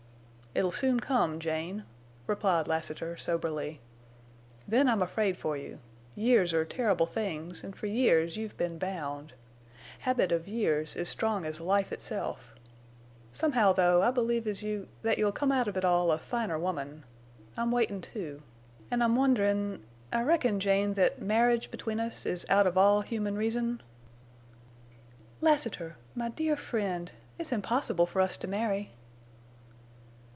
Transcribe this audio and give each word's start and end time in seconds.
"It'll 0.53 0.73
soon 0.73 0.99
come, 0.99 1.39
Jane," 1.39 1.85
replied 2.27 2.67
Lassiter, 2.67 3.15
soberly. 3.15 3.79
"Then 4.67 4.89
I'm 4.89 5.01
afraid 5.01 5.37
for 5.37 5.55
you. 5.55 5.79
Years 6.13 6.53
are 6.53 6.65
terrible 6.65 7.05
things, 7.05 7.63
an' 7.63 7.71
for 7.71 7.85
years 7.85 8.35
you've 8.35 8.57
been 8.57 8.77
bound. 8.77 9.31
Habit 9.99 10.33
of 10.33 10.49
years 10.49 10.97
is 10.97 11.07
strong 11.07 11.45
as 11.45 11.61
life 11.61 11.93
itself. 11.93 12.53
Somehow, 13.31 13.71
though, 13.71 14.03
I 14.03 14.11
believe 14.11 14.45
as 14.45 14.61
you—that 14.61 15.17
you'll 15.17 15.31
come 15.31 15.53
out 15.53 15.69
of 15.69 15.77
it 15.77 15.85
all 15.85 16.11
a 16.11 16.17
finer 16.17 16.59
woman. 16.59 17.05
I'm 17.55 17.71
waitin', 17.71 18.01
too. 18.01 18.41
An' 18.91 19.01
I'm 19.01 19.15
wonderin'—I 19.15 20.21
reckon, 20.21 20.59
Jane, 20.59 20.95
that 20.95 21.21
marriage 21.21 21.71
between 21.71 22.01
us 22.01 22.25
is 22.25 22.45
out 22.49 22.67
of 22.67 22.77
all 22.77 22.99
human 23.03 23.37
reason?" 23.37 23.81
"Lassiter!... 25.39 25.95
My 26.13 26.27
dear 26.27 26.57
friend!... 26.57 27.09
It's 27.39 27.53
impossible 27.53 28.05
for 28.05 28.19
us 28.19 28.35
to 28.35 28.49
marry!" 28.49 28.91